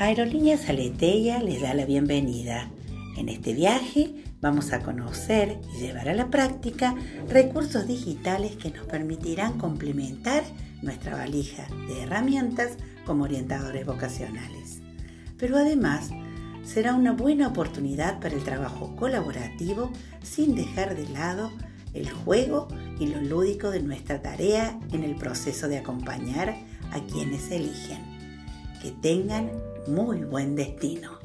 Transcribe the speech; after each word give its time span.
Aerolíneas 0.00 0.68
Aleteia 0.68 1.42
les 1.42 1.60
da 1.60 1.74
la 1.74 1.84
bienvenida. 1.84 2.70
En 3.16 3.28
este 3.28 3.52
viaje 3.52 4.14
vamos 4.40 4.72
a 4.72 4.78
conocer 4.78 5.58
y 5.74 5.80
llevar 5.80 6.08
a 6.08 6.14
la 6.14 6.30
práctica 6.30 6.94
recursos 7.28 7.88
digitales 7.88 8.54
que 8.54 8.70
nos 8.70 8.86
permitirán 8.86 9.58
complementar 9.58 10.44
nuestra 10.82 11.16
valija 11.16 11.66
de 11.88 12.04
herramientas 12.04 12.76
como 13.04 13.24
orientadores 13.24 13.84
vocacionales. 13.84 14.78
Pero 15.36 15.56
además 15.56 16.10
será 16.62 16.94
una 16.94 17.10
buena 17.10 17.48
oportunidad 17.48 18.20
para 18.20 18.36
el 18.36 18.44
trabajo 18.44 18.94
colaborativo 18.94 19.90
sin 20.22 20.54
dejar 20.54 20.94
de 20.94 21.08
lado 21.08 21.50
el 21.92 22.08
juego 22.08 22.68
y 23.00 23.08
lo 23.08 23.20
lúdico 23.20 23.72
de 23.72 23.82
nuestra 23.82 24.22
tarea 24.22 24.78
en 24.92 25.02
el 25.02 25.16
proceso 25.16 25.66
de 25.66 25.78
acompañar 25.78 26.54
a 26.92 27.00
quienes 27.00 27.50
eligen. 27.50 28.16
Que 28.80 28.92
tengan 28.92 29.50
muy 29.86 30.24
buen 30.24 30.54
destino. 30.54 31.18